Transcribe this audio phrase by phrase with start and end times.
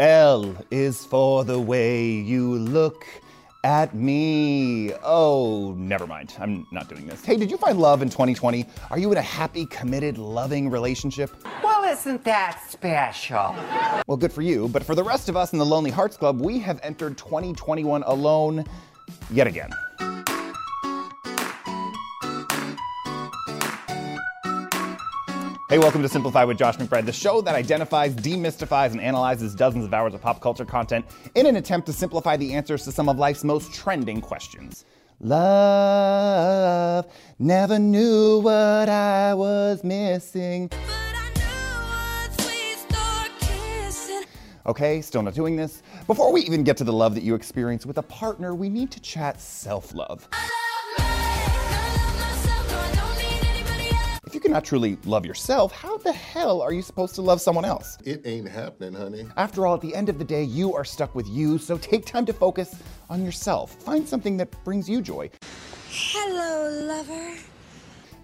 [0.00, 3.04] L is for the way you look
[3.64, 4.92] at me.
[5.02, 6.34] Oh, never mind.
[6.38, 7.24] I'm not doing this.
[7.24, 8.64] Hey, did you find love in 2020?
[8.92, 11.32] Are you in a happy, committed, loving relationship?
[11.64, 13.56] Well, isn't that special?
[14.06, 14.68] Well, good for you.
[14.68, 18.04] But for the rest of us in the Lonely Hearts Club, we have entered 2021
[18.04, 18.64] alone
[19.32, 19.70] yet again.
[25.70, 29.84] Hey, welcome to Simplify with Josh McBride, the show that identifies, demystifies, and analyzes dozens
[29.84, 33.06] of hours of pop culture content in an attempt to simplify the answers to some
[33.06, 34.86] of life's most trending questions.
[35.20, 37.04] Love,
[37.38, 40.70] never knew what I was missing.
[44.64, 45.82] Okay, still not doing this.
[46.06, 48.90] Before we even get to the love that you experience with a partner, we need
[48.92, 50.28] to chat self love.
[54.38, 57.98] You cannot truly love yourself, how the hell are you supposed to love someone else?
[58.04, 59.26] It ain't happening, honey.
[59.36, 62.06] After all, at the end of the day, you are stuck with you, so take
[62.06, 62.76] time to focus
[63.10, 63.74] on yourself.
[63.82, 65.28] Find something that brings you joy.
[65.90, 67.34] Hello, lover.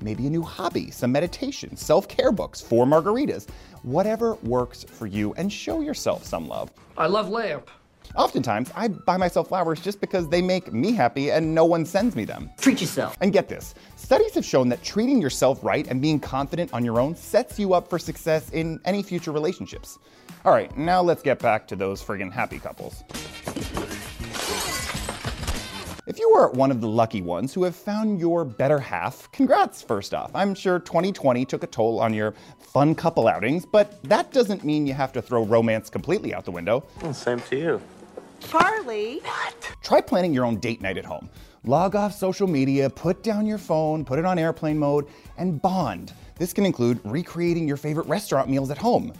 [0.03, 3.49] Maybe a new hobby, some meditation, self care books, four margaritas,
[3.83, 6.71] whatever works for you, and show yourself some love.
[6.97, 7.69] I love lamp.
[8.17, 12.15] Oftentimes, I buy myself flowers just because they make me happy and no one sends
[12.15, 12.51] me them.
[12.59, 13.17] Treat yourself.
[13.21, 17.01] And get this studies have shown that treating yourself right and being confident on your
[17.01, 19.99] own sets you up for success in any future relationships.
[20.45, 23.03] All right, now let's get back to those friggin' happy couples.
[26.07, 29.81] If you are one of the lucky ones who have found your better half, congrats
[29.81, 30.31] first off.
[30.35, 34.87] I'm sure 2020 took a toll on your fun couple outings, but that doesn't mean
[34.87, 36.85] you have to throw romance completely out the window.
[37.13, 37.81] Same to you.
[38.49, 39.21] Charlie.
[39.83, 41.29] Try planning your own date night at home.
[41.65, 45.07] Log off social media, put down your phone, put it on airplane mode,
[45.39, 46.13] and bond.
[46.37, 49.13] This can include recreating your favorite restaurant meals at home.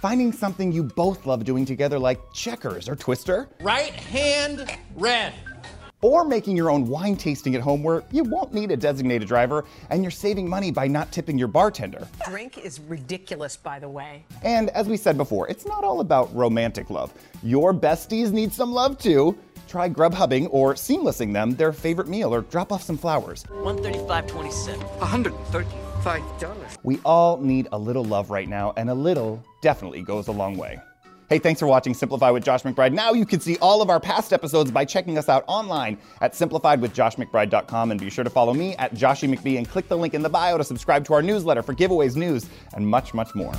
[0.00, 5.34] Finding something you both love doing together, like checkers or Twister, Right hand red.
[6.00, 9.64] Or making your own wine tasting at home where you won't need a designated driver
[9.90, 12.06] and you're saving money by not tipping your bartender.
[12.26, 14.24] Drink is ridiculous, by the way.
[14.42, 17.12] And as we said before, it's not all about romantic love.
[17.42, 19.36] Your besties need some love too.
[19.66, 23.44] Try Grubhubbing or seamlessing them their favorite meal or drop off some flowers.
[23.50, 24.78] 135.27.
[24.98, 26.78] $135.
[26.84, 30.56] We all need a little love right now, and a little definitely goes a long
[30.56, 30.80] way.
[31.28, 32.94] Hey, thanks for watching Simplify with Josh McBride.
[32.94, 36.32] Now you can see all of our past episodes by checking us out online at
[36.32, 40.22] simplifywithjoshmcbride.com and be sure to follow me at Joshy McBee and click the link in
[40.22, 43.52] the bio to subscribe to our newsletter for giveaways, news, and much, much more.